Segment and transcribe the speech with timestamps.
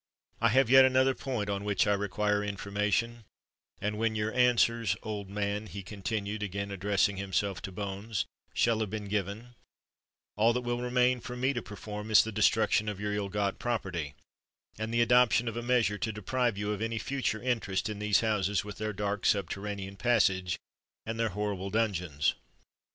[0.39, 3.23] I have yet another point on which I require information:
[3.79, 8.89] and when your answers, old man," he continued, again addressing himself to Bones, "shall have
[8.89, 9.53] been given,
[10.35, 13.59] all that will remain for me to perform is the destruction of your ill got
[13.59, 14.15] property,
[14.79, 18.21] and the adoption of a measure to deprive you of any future interest in these
[18.21, 20.57] houses with their dark subterranean passage
[21.05, 22.33] and their horrible dungeons.